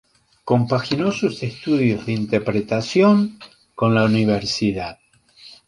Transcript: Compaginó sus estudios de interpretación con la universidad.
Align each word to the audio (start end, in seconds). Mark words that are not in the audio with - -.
Compaginó 0.45 1.11
sus 1.11 1.43
estudios 1.43 2.07
de 2.07 2.13
interpretación 2.13 3.37
con 3.75 3.93
la 3.93 4.03
universidad. 4.05 4.97